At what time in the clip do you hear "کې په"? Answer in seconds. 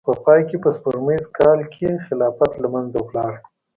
0.49-0.69